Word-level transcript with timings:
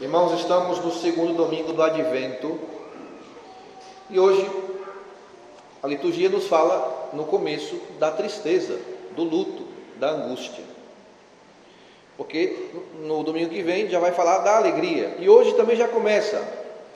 Irmãos, 0.00 0.40
estamos 0.40 0.84
no 0.84 0.90
segundo 0.90 1.34
domingo 1.34 1.72
do 1.72 1.80
Advento 1.80 2.58
e 4.10 4.18
hoje 4.18 4.44
a 5.80 5.86
liturgia 5.86 6.28
nos 6.28 6.48
fala 6.48 7.10
no 7.12 7.24
começo 7.26 7.80
da 8.00 8.10
tristeza, 8.10 8.76
do 9.14 9.22
luto, 9.22 9.62
da 9.94 10.10
angústia. 10.10 10.64
Porque 12.16 12.70
no 13.02 13.22
domingo 13.22 13.50
que 13.50 13.62
vem 13.62 13.88
já 13.88 14.00
vai 14.00 14.10
falar 14.10 14.38
da 14.38 14.56
alegria 14.56 15.14
e 15.20 15.28
hoje 15.28 15.54
também 15.54 15.76
já 15.76 15.86
começa 15.86 16.42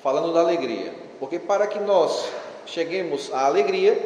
falando 0.03 0.35
da 0.35 0.41
alegria. 0.41 0.93
Porque 1.21 1.39
para 1.39 1.69
que 1.69 1.79
nós 1.79 2.29
cheguemos 2.67 3.33
à 3.33 3.47
alegria 3.47 3.97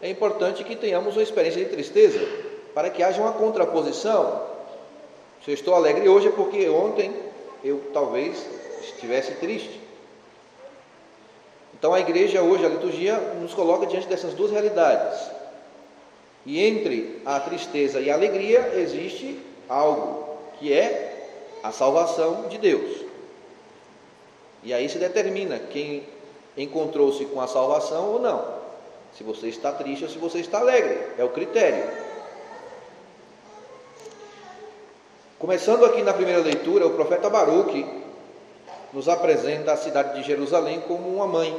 é 0.00 0.08
importante 0.08 0.64
que 0.64 0.74
tenhamos 0.74 1.16
uma 1.16 1.22
experiência 1.22 1.62
de 1.62 1.70
tristeza, 1.70 2.26
para 2.74 2.88
que 2.88 3.02
haja 3.02 3.20
uma 3.20 3.32
contraposição. 3.32 4.42
Se 5.44 5.50
eu 5.50 5.54
estou 5.54 5.74
alegre 5.74 6.08
hoje 6.08 6.28
é 6.28 6.30
porque 6.30 6.66
ontem 6.70 7.27
eu 7.62 7.90
talvez 7.92 8.44
estivesse 8.82 9.32
triste. 9.36 9.80
Então 11.78 11.94
a 11.94 12.00
igreja 12.00 12.42
hoje, 12.42 12.66
a 12.66 12.68
liturgia, 12.68 13.16
nos 13.40 13.54
coloca 13.54 13.86
diante 13.86 14.08
dessas 14.08 14.34
duas 14.34 14.50
realidades. 14.50 15.30
E 16.44 16.64
entre 16.64 17.22
a 17.24 17.38
tristeza 17.40 18.00
e 18.00 18.10
a 18.10 18.14
alegria 18.14 18.72
existe 18.74 19.38
algo, 19.68 20.38
que 20.58 20.72
é 20.72 21.28
a 21.62 21.70
salvação 21.70 22.48
de 22.48 22.58
Deus. 22.58 23.04
E 24.62 24.72
aí 24.72 24.88
se 24.88 24.98
determina 24.98 25.58
quem 25.58 26.04
encontrou-se 26.56 27.24
com 27.26 27.40
a 27.40 27.46
salvação 27.46 28.12
ou 28.12 28.20
não. 28.20 28.58
Se 29.14 29.22
você 29.22 29.48
está 29.48 29.72
triste 29.72 30.04
ou 30.04 30.10
se 30.10 30.18
você 30.18 30.38
está 30.38 30.58
alegre. 30.58 30.98
É 31.16 31.24
o 31.24 31.28
critério. 31.28 32.07
Começando 35.38 35.84
aqui 35.84 36.02
na 36.02 36.12
primeira 36.12 36.40
leitura, 36.40 36.84
o 36.84 36.94
profeta 36.94 37.30
Baruque 37.30 37.86
nos 38.92 39.08
apresenta 39.08 39.72
a 39.72 39.76
cidade 39.76 40.18
de 40.18 40.26
Jerusalém 40.26 40.80
como 40.80 41.08
uma 41.08 41.28
mãe. 41.28 41.56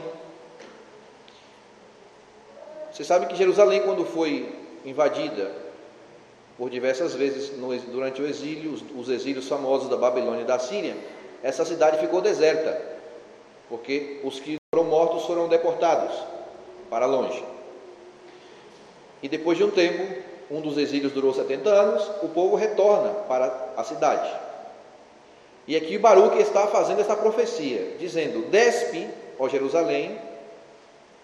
Você 2.91 3.05
sabe 3.05 3.27
que 3.27 3.37
Jerusalém, 3.37 3.81
quando 3.83 4.03
foi 4.03 4.53
invadida 4.83 5.49
por 6.57 6.69
diversas 6.69 7.13
vezes 7.13 7.51
durante 7.87 8.21
o 8.21 8.27
exílio, 8.27 8.77
os 8.97 9.07
exílios 9.07 9.47
famosos 9.47 9.87
da 9.87 9.95
Babilônia 9.95 10.41
e 10.41 10.45
da 10.45 10.59
Síria, 10.59 10.97
essa 11.41 11.63
cidade 11.63 11.99
ficou 11.99 12.19
deserta, 12.19 12.81
porque 13.69 14.19
os 14.25 14.41
que 14.41 14.57
foram 14.75 14.89
mortos 14.89 15.25
foram 15.25 15.47
deportados 15.47 16.13
para 16.89 17.05
longe. 17.05 17.41
E 19.23 19.29
depois 19.29 19.57
de 19.57 19.63
um 19.63 19.71
tempo, 19.71 20.21
um 20.51 20.61
dos 20.61 20.77
exílios 20.77 21.11
durou 21.11 21.33
70 21.33 21.69
anos, 21.69 22.09
o 22.23 22.29
povo 22.29 22.55
retorna 22.55 23.09
para 23.27 23.73
a 23.77 23.83
cidade. 23.83 24.29
E 25.67 25.75
aqui 25.75 25.97
Baruque 25.97 26.41
está 26.41 26.65
fazendo 26.67 27.01
essa 27.01 27.15
profecia, 27.15 27.95
dizendo: 27.99 28.49
Despe, 28.49 29.07
ó 29.37 29.47
Jerusalém, 29.47 30.17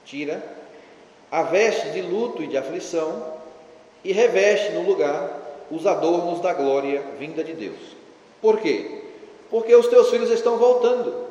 tira 0.06 0.44
a 1.32 1.42
veste 1.42 1.90
de 1.90 2.02
luto 2.02 2.44
e 2.44 2.48
de 2.48 2.56
aflição 2.56 3.34
e 4.04 4.14
reveste 4.14 4.72
no 4.74 4.84
lugar 4.84 5.42
os 5.72 5.88
adornos 5.88 6.40
da 6.42 6.54
glória 6.54 7.04
vinda 7.18 7.44
de 7.44 7.54
Deus. 7.54 7.96
Por 8.40 8.60
quê? 8.60 9.02
Porque 9.50 9.76
os 9.76 9.88
teus 9.88 10.12
filhos 10.12 10.30
estão 10.30 10.58
voltando. 10.58 11.26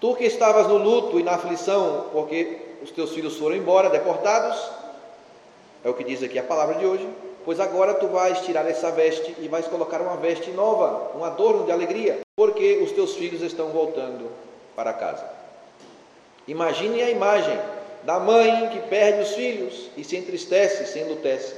Tu 0.00 0.14
que 0.14 0.24
estavas 0.24 0.68
no 0.68 0.78
luto 0.78 1.18
e 1.18 1.22
na 1.24 1.32
aflição, 1.32 2.06
porque 2.12 2.58
os 2.82 2.90
teus 2.90 3.10
filhos 3.12 3.36
foram 3.36 3.56
embora, 3.56 3.90
deportados, 3.90 4.56
é 5.84 5.88
o 5.88 5.94
que 5.94 6.04
diz 6.04 6.22
aqui 6.22 6.38
a 6.38 6.42
palavra 6.42 6.76
de 6.76 6.86
hoje. 6.86 7.08
Pois 7.44 7.58
agora 7.58 7.94
tu 7.94 8.06
vais 8.08 8.40
tirar 8.40 8.68
essa 8.68 8.90
veste 8.90 9.34
e 9.38 9.48
vais 9.48 9.66
colocar 9.66 10.00
uma 10.00 10.16
veste 10.16 10.50
nova, 10.50 11.16
um 11.16 11.24
adorno 11.24 11.64
de 11.64 11.72
alegria, 11.72 12.20
porque 12.36 12.80
os 12.82 12.92
teus 12.92 13.14
filhos 13.14 13.40
estão 13.40 13.68
voltando 13.68 14.30
para 14.76 14.92
casa. 14.92 15.24
Imagine 16.46 17.02
a 17.02 17.10
imagem 17.10 17.58
da 18.02 18.18
mãe 18.18 18.68
que 18.70 18.80
perde 18.88 19.22
os 19.22 19.34
filhos 19.34 19.88
e 19.96 20.04
se 20.04 20.16
entristece, 20.16 20.86
se 20.86 20.98
enlutece. 20.98 21.54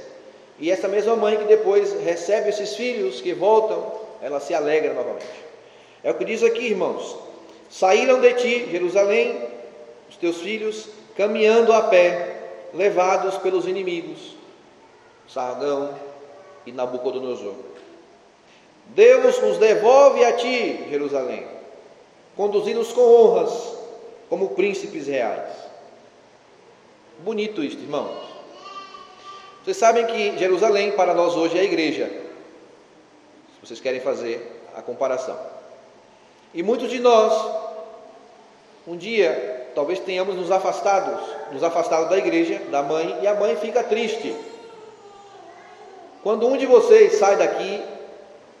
E 0.59 0.71
essa 0.71 0.87
mesma 0.87 1.15
mãe 1.15 1.37
que 1.37 1.45
depois 1.45 1.93
recebe 2.01 2.49
esses 2.49 2.75
filhos 2.75 3.19
que 3.19 3.33
voltam, 3.33 3.91
ela 4.21 4.39
se 4.39 4.53
alegra 4.53 4.93
novamente. 4.93 5.25
É 6.03 6.11
o 6.11 6.15
que 6.15 6.25
diz 6.25 6.43
aqui, 6.43 6.67
irmãos: 6.67 7.17
saíram 7.69 8.21
de 8.21 8.33
ti, 8.33 8.67
Jerusalém, 8.71 9.41
os 10.09 10.15
teus 10.15 10.37
filhos, 10.37 10.87
caminhando 11.17 11.73
a 11.73 11.83
pé, 11.83 12.32
levados 12.73 13.37
pelos 13.37 13.67
inimigos, 13.67 14.35
Sargão 15.27 15.93
e 16.65 16.71
Nabucodonosor. 16.71 17.55
Deus 18.87 19.37
os 19.41 19.57
devolve 19.57 20.23
a 20.25 20.33
ti, 20.33 20.85
Jerusalém, 20.89 21.47
conduzidos 22.35 22.91
com 22.91 23.01
honras, 23.01 23.77
como 24.29 24.49
príncipes 24.49 25.07
reais. 25.07 25.49
Bonito 27.19 27.63
isto, 27.63 27.81
irmãos. 27.81 28.33
Vocês 29.63 29.77
sabem 29.77 30.05
que 30.05 30.37
Jerusalém 30.37 30.91
para 30.91 31.13
nós 31.13 31.35
hoje 31.35 31.57
é 31.57 31.61
a 31.61 31.63
igreja. 31.63 32.07
Se 32.07 33.65
vocês 33.65 33.79
querem 33.79 34.01
fazer 34.01 34.61
a 34.75 34.81
comparação. 34.81 35.39
E 36.53 36.61
muitos 36.61 36.89
de 36.89 36.99
nós, 36.99 37.33
um 38.85 38.97
dia, 38.97 39.52
talvez 39.73 39.99
tenhamos 39.99 40.35
nos 40.35 40.51
afastados, 40.51 41.19
nos 41.51 41.63
afastado 41.63 42.09
da 42.09 42.17
igreja, 42.17 42.59
da 42.69 42.81
mãe, 42.81 43.19
e 43.21 43.27
a 43.27 43.33
mãe 43.33 43.55
fica 43.55 43.83
triste. 43.83 44.35
Quando 46.23 46.47
um 46.47 46.55
de 46.55 46.65
vocês 46.65 47.13
sai 47.15 47.35
daqui 47.35 47.83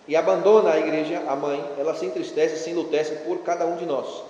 e 0.07 0.15
abandona 0.15 0.73
a 0.73 0.79
igreja, 0.79 1.23
a 1.27 1.35
mãe, 1.35 1.63
ela 1.77 1.95
se 1.95 2.05
entristece, 2.05 2.57
se 2.57 2.69
enlutece 2.71 3.15
por 3.25 3.39
cada 3.39 3.65
um 3.65 3.77
de 3.77 3.85
nós. 3.85 4.23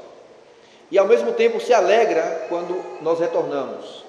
E 0.92 0.98
ao 0.98 1.08
mesmo 1.08 1.34
tempo 1.34 1.60
se 1.60 1.74
alegra 1.74 2.46
quando 2.48 2.84
nós 3.02 3.20
retornamos. 3.20 4.04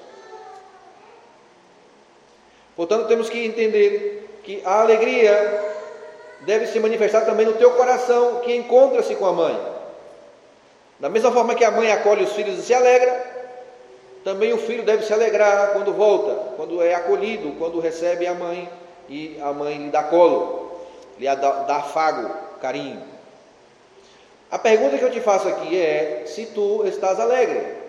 Portanto, 2.77 3.07
temos 3.07 3.31
que 3.31 3.45
entender 3.45 4.41
que 4.43 4.61
a 4.65 4.83
alegria 4.83 5.73
deve 6.41 6.67
se 6.67 6.79
manifestar 6.79 7.25
também 7.25 7.47
no 7.47 7.55
teu 7.55 7.71
coração 7.73 8.41
que 8.41 8.55
encontra-se 8.55 9.15
com 9.15 9.27
a 9.27 9.33
mãe. 9.33 9.74
Da 10.99 11.09
mesma 11.09 11.33
forma 11.33 11.55
que 11.55 11.65
a 11.65 11.71
mãe 11.71 11.91
acolhe 11.91 12.25
os 12.25 12.33
filhos 12.33 12.59
e 12.59 12.63
se 12.63 12.73
alegra, 12.73 13.35
também 14.25 14.53
o 14.53 14.59
filho 14.59 14.83
deve 14.83 15.05
se 15.05 15.13
alegrar 15.13 15.73
quando 15.73 15.93
volta, 15.93 16.55
quando 16.57 16.83
é 16.83 16.95
acolhido, 16.95 17.53
quando 17.59 17.81
recebe 17.81 18.27
a 18.27 18.35
mãe 18.35 18.69
e 19.09 19.39
a 19.41 19.53
mãe 19.53 19.77
lhe 19.77 19.91
dá 19.91 20.03
colo, 20.05 20.81
lhe 21.19 21.27
dá, 21.27 21.35
dá 21.35 21.77
afago, 21.77 22.31
carinho. 22.61 23.03
A 24.51 24.59
pergunta 24.59 24.97
que 24.97 25.05
eu 25.05 25.11
te 25.11 25.21
faço 25.21 25.49
aqui 25.49 25.79
é 25.79 26.23
se 26.27 26.47
tu 26.47 26.85
estás 26.87 27.21
alegre. 27.21 27.85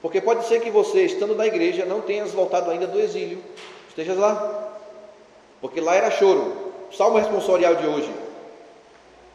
Porque 0.00 0.20
pode 0.20 0.44
ser 0.46 0.60
que 0.60 0.70
você, 0.70 1.04
estando 1.04 1.34
na 1.34 1.46
igreja, 1.46 1.84
não 1.84 2.00
tenhas 2.00 2.32
voltado 2.32 2.70
ainda 2.70 2.86
do 2.86 3.00
exílio. 3.00 3.42
Estejas 3.88 4.18
lá. 4.18 4.78
Porque 5.60 5.80
lá 5.80 5.94
era 5.94 6.10
choro. 6.10 6.72
Salmo 6.92 7.18
responsorial 7.18 7.76
de 7.76 7.86
hoje. 7.86 8.12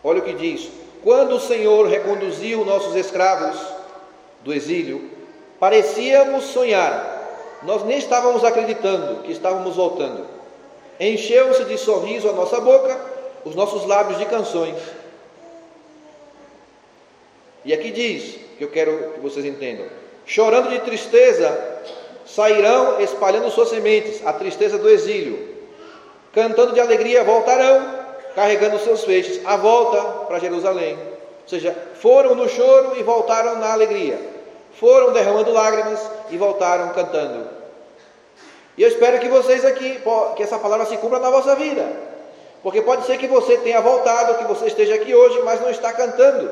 Olha 0.04 0.20
o 0.20 0.24
que 0.24 0.34
diz: 0.34 0.70
quando 1.08 1.38
o 1.38 1.40
Senhor 1.40 1.88
reconduziu 1.88 2.66
nossos 2.66 2.94
escravos 2.94 3.58
do 4.44 4.54
exílio, 4.54 5.10
parecíamos 5.58 6.44
sonhar. 6.48 7.62
Nós 7.64 7.86
nem 7.86 7.98
estávamos 7.98 8.44
acreditando 8.44 9.24
que 9.24 9.32
estávamos 9.32 9.78
voltando. 9.78 10.26
Encheu-se 11.00 11.64
de 11.64 11.78
sorriso 11.78 12.30
a 12.30 12.34
nossa 12.34 12.60
boca, 12.60 13.00
os 13.46 13.56
nossos 13.56 13.86
lábios 13.86 14.20
de 14.20 14.26
canções. 14.26 14.76
E 17.64 17.74
aqui 17.74 17.90
diz, 17.90 18.38
que 18.58 18.66
eu 18.66 18.70
quero 18.70 19.14
que 19.14 19.22
vocês 19.22 19.46
entendam: 19.46 19.86
chorando 20.26 20.70
de 20.72 20.80
tristeza, 20.80 21.58
sairão 22.26 23.00
espalhando 23.00 23.50
suas 23.50 23.70
sementes, 23.70 24.28
a 24.28 24.34
tristeza 24.34 24.78
do 24.78 24.90
exílio. 24.90 25.56
Cantando 26.34 26.74
de 26.74 26.82
alegria, 26.82 27.24
voltarão 27.24 27.97
carregando 28.38 28.78
seus 28.78 29.04
feixes, 29.04 29.42
a 29.44 29.58
volta 29.58 30.00
para 30.28 30.38
Jerusalém. 30.38 30.94
Ou 30.94 31.50
seja, 31.50 31.76
foram 31.96 32.36
no 32.36 32.48
choro 32.48 32.96
e 33.00 33.02
voltaram 33.02 33.58
na 33.58 33.74
alegria. 33.74 34.20
Foram 34.74 35.12
derramando 35.12 35.52
lágrimas 35.52 36.00
e 36.30 36.38
voltaram 36.38 36.90
cantando. 36.90 37.50
E 38.78 38.84
eu 38.84 38.90
espero 38.90 39.18
que 39.18 39.28
vocês 39.28 39.66
aqui, 39.66 40.00
que 40.36 40.44
essa 40.44 40.60
palavra 40.60 40.86
se 40.86 40.98
cumpra 40.98 41.18
na 41.18 41.32
vossa 41.32 41.56
vida. 41.56 41.84
Porque 42.62 42.80
pode 42.80 43.08
ser 43.08 43.18
que 43.18 43.26
você 43.26 43.58
tenha 43.58 43.82
voltado, 43.82 44.38
que 44.38 44.44
você 44.44 44.68
esteja 44.68 44.94
aqui 44.94 45.16
hoje, 45.16 45.42
mas 45.44 45.60
não 45.60 45.72
está 45.72 45.92
cantando. 45.92 46.52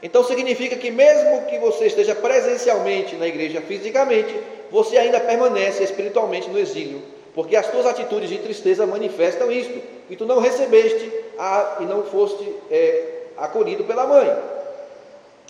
Então 0.00 0.22
significa 0.22 0.76
que 0.76 0.92
mesmo 0.92 1.46
que 1.46 1.58
você 1.58 1.86
esteja 1.86 2.14
presencialmente 2.14 3.16
na 3.16 3.26
igreja 3.26 3.60
fisicamente, 3.60 4.40
você 4.70 4.96
ainda 4.98 5.18
permanece 5.18 5.82
espiritualmente 5.82 6.48
no 6.48 6.60
exílio 6.60 7.02
porque 7.34 7.56
as 7.56 7.70
tuas 7.70 7.86
atitudes 7.86 8.28
de 8.28 8.38
tristeza 8.38 8.86
manifestam 8.86 9.50
isto, 9.50 9.80
e 10.08 10.16
tu 10.16 10.26
não 10.26 10.40
recebeste 10.40 11.12
a, 11.38 11.76
e 11.80 11.84
não 11.84 12.02
foste 12.02 12.44
é, 12.70 13.22
acolhido 13.36 13.84
pela 13.84 14.06
mãe, 14.06 14.36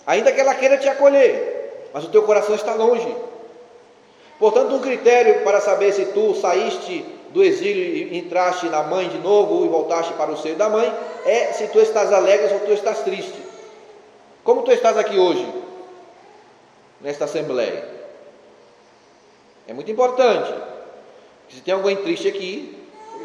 ainda 0.05 0.31
que 0.31 0.39
ela 0.39 0.55
queira 0.55 0.77
te 0.77 0.87
acolher, 0.87 1.89
mas 1.93 2.05
o 2.05 2.09
teu 2.09 2.23
coração 2.23 2.55
está 2.55 2.73
longe. 2.73 3.15
Portanto, 4.39 4.73
um 4.73 4.79
critério 4.79 5.43
para 5.43 5.61
saber 5.61 5.91
se 5.91 6.05
tu 6.05 6.33
saíste 6.35 7.05
do 7.29 7.43
exílio 7.43 7.83
e 7.83 8.17
entraste 8.17 8.67
na 8.67 8.83
mãe 8.83 9.07
de 9.07 9.17
novo 9.19 9.65
e 9.65 9.69
voltaste 9.69 10.13
para 10.13 10.31
o 10.31 10.37
seio 10.37 10.55
da 10.55 10.69
mãe, 10.69 10.91
é 11.25 11.53
se 11.53 11.67
tu 11.67 11.79
estás 11.79 12.11
alegre 12.11 12.53
ou 12.53 12.59
tu 12.61 12.71
estás 12.71 12.99
triste. 12.99 13.39
Como 14.43 14.63
tu 14.63 14.71
estás 14.71 14.97
aqui 14.97 15.17
hoje, 15.19 15.47
nesta 16.99 17.25
assembleia? 17.25 17.87
É 19.67 19.73
muito 19.73 19.91
importante. 19.91 20.51
Se 21.53 21.61
tem 21.61 21.73
alguém 21.73 21.97
triste 21.97 22.27
aqui, 22.27 22.77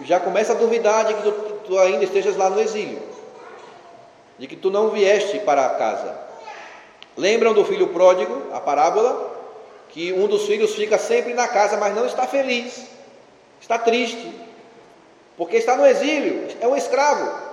já 0.04 0.18
começa 0.18 0.52
a 0.52 0.56
duvidar 0.56 1.04
de 1.04 1.14
que 1.14 1.22
tu, 1.22 1.32
tu 1.66 1.78
ainda 1.78 2.04
estejas 2.04 2.36
lá 2.36 2.50
no 2.50 2.60
exílio, 2.60 3.00
de 4.38 4.46
que 4.46 4.56
tu 4.56 4.70
não 4.70 4.90
vieste 4.90 5.38
para 5.40 5.68
casa. 5.70 6.18
Lembram 7.16 7.54
do 7.54 7.64
filho 7.64 7.88
pródigo, 7.88 8.42
a 8.52 8.60
parábola? 8.60 9.34
Que 9.90 10.12
um 10.12 10.26
dos 10.26 10.44
filhos 10.44 10.74
fica 10.74 10.98
sempre 10.98 11.32
na 11.32 11.48
casa, 11.48 11.76
mas 11.76 11.94
não 11.94 12.04
está 12.04 12.26
feliz, 12.26 12.86
está 13.60 13.78
triste, 13.78 14.30
porque 15.36 15.56
está 15.56 15.76
no 15.76 15.86
exílio, 15.86 16.48
é 16.60 16.66
um 16.66 16.76
escravo. 16.76 17.46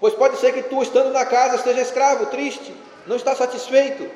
Pois 0.00 0.14
pode 0.14 0.38
ser 0.38 0.52
que 0.52 0.62
tu, 0.62 0.82
estando 0.82 1.12
na 1.12 1.24
casa, 1.26 1.56
esteja 1.56 1.82
escravo, 1.82 2.26
triste, 2.26 2.74
não 3.06 3.16
está 3.16 3.36
satisfeito, 3.36 4.10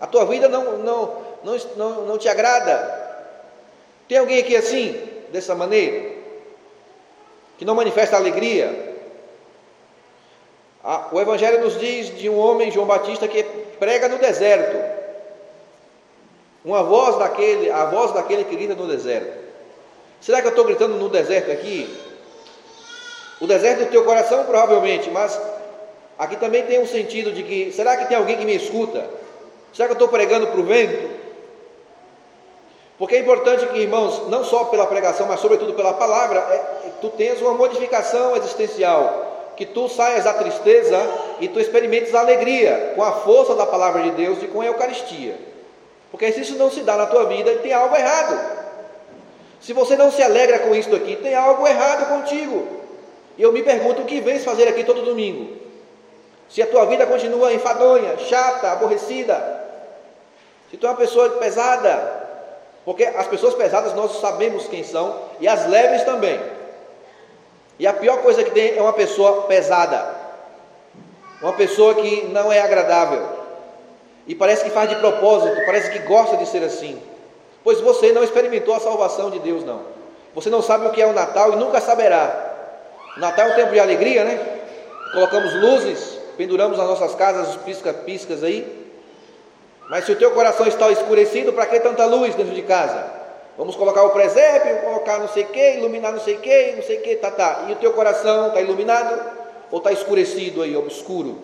a 0.00 0.06
tua 0.06 0.24
vida 0.24 0.48
não, 0.48 0.78
não, 0.78 1.22
não, 1.42 1.56
não, 1.76 2.06
não 2.06 2.18
te 2.18 2.28
agrada. 2.28 3.02
Tem 4.08 4.18
alguém 4.18 4.38
aqui 4.38 4.56
assim, 4.56 5.13
dessa 5.34 5.52
maneira? 5.52 6.12
Que 7.58 7.64
não 7.64 7.74
manifesta 7.74 8.16
alegria? 8.16 8.94
O 11.10 11.20
Evangelho 11.20 11.60
nos 11.60 11.78
diz 11.78 12.16
de 12.16 12.28
um 12.28 12.38
homem, 12.38 12.70
João 12.70 12.86
Batista, 12.86 13.26
que 13.26 13.42
prega 13.80 14.08
no 14.08 14.18
deserto. 14.18 14.76
Uma 16.64 16.84
voz 16.84 17.18
daquele, 17.18 17.68
a 17.68 17.86
voz 17.86 18.12
daquele 18.12 18.44
que 18.44 18.54
grita 18.54 18.76
no 18.76 18.86
deserto. 18.86 19.44
Será 20.20 20.40
que 20.40 20.46
eu 20.46 20.50
estou 20.50 20.64
gritando 20.64 20.94
no 20.94 21.08
deserto 21.08 21.50
aqui? 21.50 21.92
O 23.40 23.46
deserto 23.46 23.80
do 23.80 23.90
teu 23.90 24.04
coração, 24.04 24.44
provavelmente, 24.44 25.10
mas 25.10 25.38
aqui 26.16 26.36
também 26.36 26.62
tem 26.64 26.80
um 26.80 26.86
sentido 26.86 27.32
de 27.32 27.42
que, 27.42 27.72
será 27.72 27.96
que 27.96 28.06
tem 28.06 28.16
alguém 28.16 28.38
que 28.38 28.44
me 28.44 28.54
escuta? 28.54 29.04
Será 29.72 29.88
que 29.88 29.92
eu 29.92 29.96
estou 29.96 30.08
pregando 30.08 30.46
para 30.46 30.60
o 30.60 30.64
vento? 30.64 31.23
Porque 32.98 33.16
é 33.16 33.18
importante 33.18 33.66
que, 33.66 33.78
irmãos, 33.78 34.28
não 34.28 34.44
só 34.44 34.64
pela 34.64 34.86
pregação, 34.86 35.26
mas 35.26 35.40
sobretudo 35.40 35.74
pela 35.74 35.94
palavra, 35.94 36.38
é, 36.38 36.90
tu 37.00 37.10
tenhas 37.10 37.40
uma 37.40 37.52
modificação 37.54 38.36
existencial, 38.36 39.52
que 39.56 39.66
tu 39.66 39.88
saias 39.88 40.24
da 40.24 40.32
tristeza 40.34 40.98
e 41.40 41.48
tu 41.48 41.60
experimentes 41.60 42.14
a 42.14 42.20
alegria 42.20 42.92
com 42.94 43.02
a 43.02 43.12
força 43.12 43.54
da 43.54 43.66
palavra 43.66 44.02
de 44.02 44.10
Deus 44.12 44.42
e 44.42 44.46
com 44.46 44.60
a 44.60 44.66
Eucaristia. 44.66 45.36
Porque 46.10 46.30
se 46.30 46.42
isso 46.42 46.56
não 46.56 46.70
se 46.70 46.82
dá 46.82 46.96
na 46.96 47.06
tua 47.06 47.24
vida, 47.24 47.52
tem 47.56 47.72
algo 47.72 47.96
errado. 47.96 48.64
Se 49.60 49.72
você 49.72 49.96
não 49.96 50.12
se 50.12 50.22
alegra 50.22 50.60
com 50.60 50.74
isso 50.74 50.94
aqui, 50.94 51.16
tem 51.16 51.34
algo 51.34 51.66
errado 51.66 52.08
contigo. 52.08 52.66
E 53.36 53.42
eu 53.42 53.52
me 53.52 53.62
pergunto 53.62 54.02
o 54.02 54.04
que 54.04 54.20
vens 54.20 54.44
fazer 54.44 54.68
aqui 54.68 54.84
todo 54.84 55.02
domingo? 55.02 55.56
Se 56.48 56.62
a 56.62 56.66
tua 56.66 56.84
vida 56.84 57.06
continua 57.06 57.52
enfadonha, 57.52 58.16
chata, 58.18 58.70
aborrecida, 58.70 59.64
se 60.70 60.76
tu 60.76 60.86
é 60.86 60.90
uma 60.90 60.96
pessoa 60.96 61.30
pesada, 61.30 62.23
porque 62.84 63.04
as 63.04 63.26
pessoas 63.26 63.54
pesadas 63.54 63.94
nós 63.94 64.20
sabemos 64.20 64.66
quem 64.68 64.84
são, 64.84 65.18
e 65.40 65.48
as 65.48 65.66
leves 65.66 66.04
também. 66.04 66.40
E 67.78 67.86
a 67.86 67.92
pior 67.92 68.18
coisa 68.18 68.44
que 68.44 68.50
tem 68.50 68.76
é 68.76 68.82
uma 68.82 68.92
pessoa 68.92 69.42
pesada, 69.42 70.14
uma 71.40 71.52
pessoa 71.54 71.94
que 71.94 72.26
não 72.26 72.52
é 72.52 72.60
agradável, 72.60 73.26
e 74.26 74.34
parece 74.34 74.64
que 74.64 74.70
faz 74.70 74.88
de 74.88 74.96
propósito, 74.96 75.64
parece 75.66 75.90
que 75.90 75.98
gosta 76.00 76.36
de 76.36 76.46
ser 76.46 76.62
assim, 76.62 77.00
pois 77.62 77.80
você 77.80 78.12
não 78.12 78.22
experimentou 78.22 78.74
a 78.74 78.80
salvação 78.80 79.30
de 79.30 79.38
Deus, 79.38 79.64
não. 79.64 79.94
Você 80.34 80.50
não 80.50 80.60
sabe 80.60 80.86
o 80.86 80.90
que 80.90 81.00
é 81.00 81.06
o 81.06 81.12
Natal 81.12 81.52
e 81.52 81.56
nunca 81.56 81.80
saberá. 81.80 82.52
O 83.16 83.20
Natal 83.20 83.48
é 83.48 83.52
um 83.52 83.54
tempo 83.54 83.72
de 83.72 83.80
alegria, 83.80 84.24
né? 84.24 84.60
Colocamos 85.12 85.54
luzes, 85.54 86.18
penduramos 86.36 86.76
nas 86.76 86.88
nossas 86.88 87.14
casas 87.14 87.50
os 87.50 87.56
pisca-piscas 87.56 88.42
aí, 88.42 88.83
mas 89.88 90.04
se 90.04 90.12
o 90.12 90.16
teu 90.16 90.30
coração 90.30 90.66
está 90.66 90.90
escurecido, 90.90 91.52
para 91.52 91.66
que 91.66 91.80
tanta 91.80 92.04
luz 92.06 92.34
dentro 92.34 92.54
de 92.54 92.62
casa? 92.62 93.12
Vamos 93.56 93.76
colocar 93.76 94.02
o 94.02 94.10
presépio, 94.10 94.82
colocar 94.82 95.18
não 95.18 95.28
sei 95.28 95.44
o 95.44 95.46
que, 95.46 95.74
iluminar 95.74 96.12
não 96.12 96.20
sei 96.20 96.34
o 96.34 96.40
que, 96.40 96.72
não 96.72 96.82
sei 96.82 96.98
o 96.98 97.02
que, 97.02 97.16
tá, 97.16 97.30
tá. 97.30 97.66
E 97.68 97.72
o 97.72 97.76
teu 97.76 97.92
coração 97.92 98.48
está 98.48 98.60
iluminado 98.60 99.20
ou 99.70 99.78
está 99.78 99.92
escurecido 99.92 100.62
aí, 100.62 100.76
obscuro, 100.76 101.38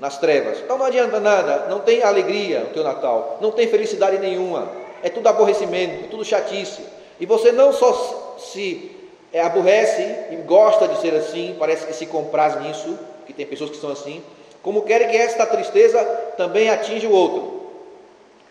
nas 0.00 0.18
trevas? 0.18 0.60
Então 0.60 0.78
não 0.78 0.86
adianta 0.86 1.20
nada, 1.20 1.66
não 1.68 1.80
tem 1.80 2.02
alegria 2.02 2.66
o 2.70 2.72
teu 2.72 2.82
Natal, 2.82 3.38
não 3.40 3.50
tem 3.50 3.68
felicidade 3.68 4.18
nenhuma, 4.18 4.68
é 5.02 5.10
tudo 5.10 5.28
aborrecimento, 5.28 6.04
é 6.04 6.08
tudo 6.08 6.24
chatice. 6.24 6.82
E 7.20 7.26
você 7.26 7.52
não 7.52 7.72
só 7.72 8.36
se 8.38 8.96
é, 9.32 9.40
aborrece 9.42 10.02
e 10.30 10.36
gosta 10.46 10.88
de 10.88 11.00
ser 11.00 11.14
assim, 11.14 11.54
parece 11.58 11.86
que 11.86 11.92
se 11.92 12.06
compraz 12.06 12.60
nisso, 12.62 12.98
que 13.26 13.32
tem 13.32 13.44
pessoas 13.44 13.70
que 13.70 13.76
são 13.76 13.90
assim, 13.90 14.22
como 14.62 14.82
querem 14.82 15.08
que 15.08 15.16
esta 15.16 15.44
tristeza 15.44 16.02
também 16.36 16.70
atinja 16.70 17.06
o 17.06 17.12
outro. 17.12 17.55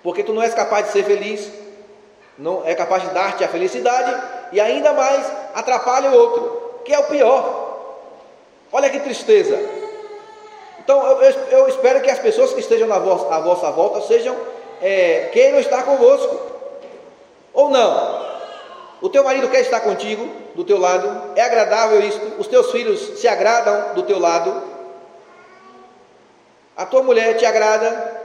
Porque 0.06 0.24
tu 0.24 0.34
não 0.34 0.44
és 0.44 0.54
capaz 0.54 0.86
de 0.86 0.92
ser 0.92 1.04
feliz, 1.04 1.52
não 2.38 2.62
é 2.64 2.76
capaz 2.76 3.02
de 3.02 3.10
dar-te 3.10 3.44
a 3.44 3.48
felicidade 3.48 4.16
e 4.52 4.62
ainda 4.62 4.94
mais 4.94 5.26
atrapalha 5.56 6.12
o 6.12 6.14
outro, 6.14 6.82
que 6.86 6.94
é 6.94 7.00
o 7.00 7.06
pior. 7.06 8.04
Olha 8.72 8.88
que 8.88 9.00
tristeza. 9.00 9.58
Então 10.78 11.04
eu, 11.08 11.22
eu, 11.24 11.32
eu 11.50 11.68
espero 11.68 12.02
que 12.02 12.12
as 12.12 12.20
pessoas 12.20 12.54
que 12.54 12.60
estejam 12.60 12.88
na 12.88 13.00
vossa, 13.00 13.34
à 13.34 13.40
vossa 13.40 13.72
volta 13.72 14.00
sejam 14.02 14.38
é, 14.80 15.32
queiram 15.34 15.58
estar 15.58 15.82
convosco. 15.82 16.40
Ou 17.52 17.72
não? 17.72 18.26
O 19.02 19.10
teu 19.10 19.24
marido 19.24 19.50
quer 19.50 19.62
estar 19.62 19.80
contigo, 19.80 20.30
do 20.54 20.64
teu 20.64 20.80
lado, 20.80 21.34
é 21.36 21.42
agradável 21.42 22.00
isso, 22.02 22.22
os 22.38 22.46
teus 22.46 22.70
filhos 22.70 23.20
se 23.20 23.28
agradam 23.28 23.96
do 23.96 24.04
teu 24.04 24.20
lado, 24.20 24.62
a 26.78 26.86
tua 26.86 27.02
mulher 27.02 27.36
te 27.38 27.46
agrada? 27.46 28.25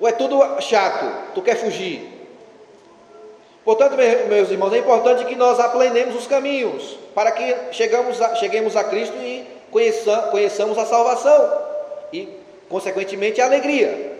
Ou 0.00 0.08
é 0.08 0.12
tudo 0.12 0.40
chato? 0.60 1.34
Tu 1.34 1.42
quer 1.42 1.56
fugir? 1.56 2.14
Portanto, 3.64 3.96
meus 4.28 4.50
irmãos, 4.50 4.72
é 4.72 4.78
importante 4.78 5.24
que 5.24 5.34
nós 5.34 5.58
aprendemos 5.58 6.14
os 6.14 6.26
caminhos 6.26 6.98
para 7.14 7.32
que 7.32 7.54
chegamos 7.72 8.20
a, 8.22 8.36
cheguemos 8.36 8.76
a 8.76 8.84
Cristo 8.84 9.16
e 9.16 9.44
conheça, 9.70 10.28
conheçamos 10.30 10.78
a 10.78 10.86
salvação 10.86 11.62
e, 12.12 12.28
consequentemente, 12.68 13.40
a 13.40 13.46
alegria. 13.46 14.12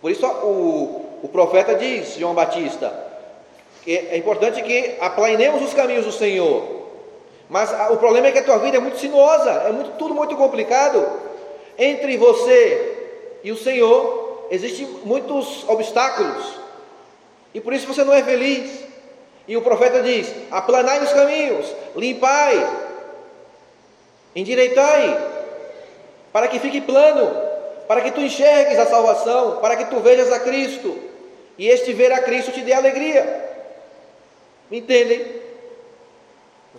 Por 0.00 0.10
isso, 0.10 0.26
o, 0.26 1.18
o 1.22 1.28
profeta 1.28 1.74
diz, 1.74 2.14
João 2.16 2.34
Batista, 2.34 2.92
que 3.84 3.96
é 3.96 4.16
importante 4.16 4.62
que 4.62 4.96
aplanemos 5.00 5.62
os 5.62 5.74
caminhos 5.74 6.06
do 6.06 6.12
Senhor 6.12 6.82
mas 7.52 7.70
o 7.90 7.98
problema 7.98 8.28
é 8.28 8.32
que 8.32 8.38
a 8.38 8.42
tua 8.42 8.56
vida 8.56 8.78
é 8.78 8.80
muito 8.80 8.98
sinuosa, 8.98 9.50
é 9.50 9.72
muito, 9.72 9.90
tudo 9.98 10.14
muito 10.14 10.34
complicado. 10.36 11.06
Entre 11.78 12.16
você 12.16 12.96
e 13.44 13.52
o 13.52 13.58
Senhor 13.58 14.21
existem 14.50 14.86
muitos 15.04 15.68
obstáculos. 15.68 16.60
E 17.54 17.60
por 17.60 17.72
isso 17.72 17.86
você 17.86 18.04
não 18.04 18.12
é 18.12 18.22
feliz. 18.22 18.84
E 19.46 19.56
o 19.56 19.62
profeta 19.62 20.02
diz: 20.02 20.32
aplanai 20.50 21.02
os 21.02 21.12
caminhos, 21.12 21.74
limpai, 21.96 22.64
endireitai, 24.34 25.30
para 26.32 26.48
que 26.48 26.58
fique 26.58 26.80
plano, 26.80 27.34
para 27.88 28.00
que 28.00 28.12
tu 28.12 28.20
enxergues 28.20 28.78
a 28.78 28.86
salvação, 28.86 29.58
para 29.60 29.76
que 29.76 29.86
tu 29.86 30.00
vejas 30.00 30.32
a 30.32 30.40
Cristo, 30.40 30.96
e 31.58 31.68
este 31.68 31.92
ver 31.92 32.12
a 32.12 32.22
Cristo 32.22 32.52
te 32.52 32.60
dê 32.62 32.72
alegria. 32.72 33.50
Me 34.70 34.78
entendem? 34.78 35.42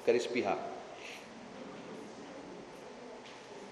quero 0.05 0.17
espirrar. 0.17 0.57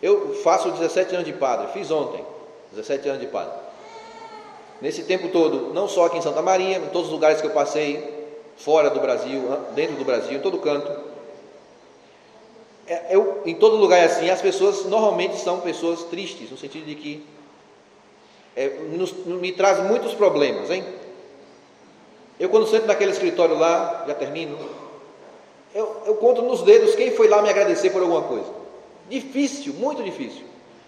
Eu 0.01 0.33
faço 0.36 0.71
17 0.71 1.15
anos 1.15 1.27
de 1.27 1.33
padre, 1.33 1.67
fiz 1.74 1.91
ontem, 1.91 2.25
17 2.71 3.10
anos 3.10 3.21
de 3.21 3.27
padre. 3.27 3.60
Nesse 4.81 5.03
tempo 5.03 5.29
todo, 5.29 5.73
não 5.73 5.88
só 5.88 6.05
aqui 6.05 6.17
em 6.17 6.21
Santa 6.21 6.41
Maria, 6.41 6.77
em 6.77 6.88
todos 6.88 7.07
os 7.07 7.13
lugares 7.13 7.39
que 7.39 7.45
eu 7.45 7.51
passei, 7.51 8.21
fora 8.57 8.89
do 8.89 9.00
Brasil, 9.00 9.43
dentro 9.75 9.95
do 9.95 10.03
Brasil, 10.03 10.38
em 10.38 10.41
todo 10.41 10.57
canto. 10.57 10.91
É, 12.88 13.15
eu, 13.15 13.41
em 13.45 13.53
todo 13.55 13.75
lugar 13.75 14.03
assim, 14.03 14.29
as 14.29 14.41
pessoas 14.41 14.85
normalmente 14.85 15.38
são 15.38 15.59
pessoas 15.59 16.03
tristes, 16.05 16.50
no 16.50 16.57
sentido 16.57 16.85
de 16.85 16.95
que 16.95 17.25
é, 18.55 18.69
nos, 18.91 19.13
me 19.25 19.51
traz 19.51 19.79
muitos 19.83 20.13
problemas, 20.13 20.69
hein? 20.69 20.83
Eu 22.39 22.50
quando 22.50 22.67
sento 22.67 22.88
naquele 22.88 23.11
escritório 23.11 23.57
lá, 23.57 24.03
já 24.07 24.15
termino, 24.15 24.57
eu, 25.73 26.01
eu 26.05 26.15
conto 26.15 26.41
nos 26.41 26.63
dedos 26.63 26.95
quem 26.95 27.11
foi 27.11 27.27
lá 27.27 27.41
me 27.41 27.50
agradecer 27.50 27.91
por 27.91 28.01
alguma 28.01 28.23
coisa. 28.23 28.47
Difícil, 29.07 29.73
muito 29.75 30.03
difícil. 30.03 30.43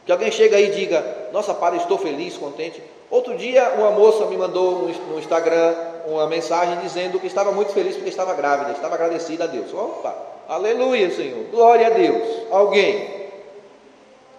Que 0.05 0.11
alguém 0.11 0.31
chega 0.31 0.57
aí 0.57 0.71
e 0.71 0.75
diga, 0.75 1.29
nossa, 1.31 1.53
para, 1.53 1.77
estou 1.77 1.97
feliz, 1.97 2.35
contente. 2.37 2.81
Outro 3.09 3.35
dia, 3.37 3.73
uma 3.77 3.91
moça 3.91 4.25
me 4.25 4.37
mandou 4.37 4.89
no 5.09 5.19
Instagram 5.19 5.75
uma 6.05 6.27
mensagem 6.27 6.79
dizendo 6.79 7.19
que 7.19 7.27
estava 7.27 7.51
muito 7.51 7.71
feliz 7.71 7.95
porque 7.95 8.09
estava 8.09 8.33
grávida, 8.33 8.71
estava 8.71 8.95
agradecida 8.95 9.43
a 9.45 9.47
Deus. 9.47 9.73
Opa, 9.73 10.15
aleluia, 10.47 11.09
Senhor, 11.11 11.45
glória 11.51 11.87
a 11.87 11.89
Deus. 11.91 12.47
Alguém. 12.51 13.29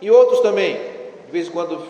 E 0.00 0.10
outros 0.10 0.40
também, 0.40 0.74
de 1.26 1.32
vez 1.32 1.48
em 1.48 1.50
quando 1.50 1.82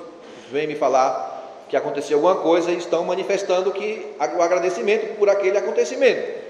vem 0.50 0.66
me 0.66 0.76
falar 0.76 1.33
que 1.69 1.76
aconteceu 1.76 2.19
alguma 2.19 2.37
coisa 2.37 2.71
e 2.71 2.76
estão 2.76 3.04
manifestando 3.04 3.73
que 3.73 4.14
o 4.37 4.43
agradecimento 4.43 5.16
por 5.16 5.28
aquele 5.28 5.59
acontecimento. 5.59 6.45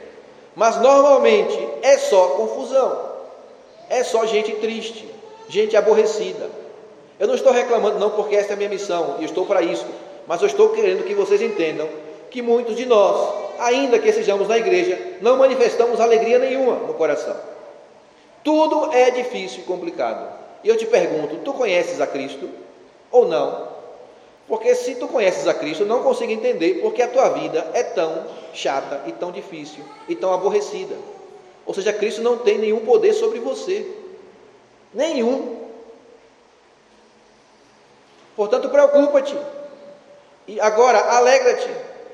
Mas 0.55 0.81
normalmente 0.81 1.59
é 1.83 1.97
só 1.97 2.29
confusão, 2.31 3.13
é 3.89 4.05
só 4.05 4.27
gente 4.27 4.53
triste, 4.57 5.09
gente 5.49 5.77
aborrecida. 5.77 6.51
Eu 7.19 7.27
não 7.27 7.35
estou 7.35 7.53
reclamando, 7.53 7.99
não, 7.99 8.11
porque 8.11 8.37
essa 8.37 8.51
é 8.51 8.53
a 8.55 8.57
minha 8.57 8.69
missão 8.69 9.17
e 9.21 9.25
estou 9.25 9.47
para 9.47 9.63
isso, 9.63 9.87
mas 10.27 10.41
eu 10.41 10.47
estou 10.47 10.71
querendo 10.71 11.05
que 11.05 11.15
vocês 11.15 11.41
entendam 11.43 11.89
que 12.31 12.43
muitos 12.43 12.77
de 12.77 12.87
nós, 12.87 13.33
ainda 13.59 13.99
que 13.99 14.13
sejamos 14.13 14.49
na 14.49 14.59
igreja, 14.59 14.99
não 15.21 15.37
manifestamos 15.37 16.01
alegria 16.01 16.39
nenhuma 16.39 16.75
no 16.87 16.95
coração. 16.95 17.37
Tudo 18.43 18.93
é 18.93 19.11
difícil 19.11 19.61
e 19.61 19.63
complicado. 19.63 20.29
E 20.63 20.69
eu 20.69 20.77
te 20.77 20.87
pergunto: 20.87 21.37
tu 21.45 21.53
conheces 21.53 22.01
a 22.01 22.07
Cristo 22.07 22.49
ou 23.11 23.27
não? 23.27 23.75
Porque 24.47 24.75
se 24.75 24.97
tu 24.97 25.09
conheces 25.09 25.47
a 25.47 25.55
Cristo, 25.55 25.85
não 25.85 26.03
consigo 26.03 26.31
entender 26.31 26.81
porque 26.83 27.01
a 27.01 27.09
tua 27.09 27.31
vida 27.31 27.71
é 27.73 27.83
tão 27.83 28.27
chata 28.53 29.03
e 29.07 29.13
tão 29.13 29.33
difícil 29.33 29.83
e 30.09 30.15
tão 30.15 30.33
aborrecida. 30.33 30.95
Ou 31.65 31.73
seja, 31.73 31.93
Cristo 31.93 32.21
não 32.21 32.39
tem 32.39 32.59
nenhum 32.59 32.81
poder 32.81 33.15
sobre 33.15 33.39
você. 33.39 33.87
Nenhum. 34.93 35.65
Portanto, 38.37 38.69
preocupa-te. 38.69 39.35
E 40.47 40.61
agora, 40.61 40.99
alegra-te. 40.99 41.71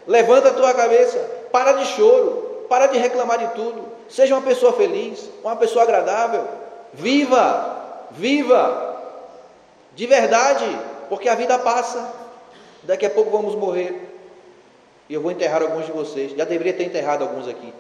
Levanta 0.07 0.49
a 0.49 0.55
tua 0.55 0.73
cabeça. 0.75 1.19
Para 1.51 1.73
de 1.73 1.87
choro. 1.87 2.67
Para 2.69 2.87
de 2.87 2.99
reclamar 2.99 3.39
de 3.39 3.49
tudo. 3.55 3.85
Seja 4.09 4.35
uma 4.35 4.43
pessoa 4.43 4.73
feliz, 4.73 5.29
uma 5.43 5.57
pessoa 5.57 5.85
agradável. 5.85 6.45
Viva, 6.93 8.07
viva. 8.11 8.97
De 9.95 10.07
verdade, 10.07 10.65
porque 11.09 11.29
a 11.29 11.35
vida 11.35 11.59
passa. 11.59 12.13
Daqui 12.83 13.07
a 13.07 13.11
pouco 13.11 13.31
vamos 13.31 13.55
morrer. 13.55 14.09
E 15.09 15.15
eu 15.15 15.21
vou 15.21 15.31
enterrar 15.31 15.63
alguns 15.63 15.87
de 15.87 15.93
vocês. 15.93 16.33
Já 16.37 16.45
deveria 16.45 16.73
ter 16.73 16.85
enterrado 16.85 17.23
alguns 17.23 17.49
aqui. 17.49 17.73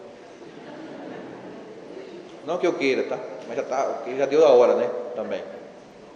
Não 2.45 2.59
que 2.59 2.66
eu 2.66 2.73
queira, 2.73 3.04
tá? 3.04 3.19
Mas 3.47 3.57
já, 3.57 3.62
tá, 3.62 4.02
já 4.16 4.26
deu 4.26 4.45
a 4.45 4.50
hora, 4.50 4.75
né? 4.75 4.90
Também. 5.14 5.42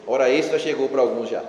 Hora 0.07 0.29
extra 0.29 0.59
chegou 0.59 0.89
para 0.89 1.01
alguns 1.01 1.29
já. 1.29 1.43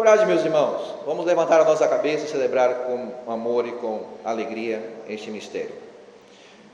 Coragem, 0.00 0.26
meus 0.26 0.42
irmãos. 0.42 0.94
Vamos 1.04 1.26
levantar 1.26 1.60
a 1.60 1.64
nossa 1.66 1.86
cabeça 1.86 2.24
e 2.24 2.28
celebrar 2.30 2.86
com 2.86 3.12
amor 3.30 3.66
e 3.66 3.72
com 3.72 4.00
alegria 4.24 4.82
este 5.06 5.30
mistério. 5.30 5.74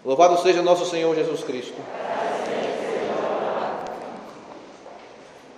Louvado 0.04 0.40
seja 0.40 0.62
nosso 0.62 0.86
Senhor 0.86 1.12
Jesus 1.12 1.42
Cristo. 1.42 1.74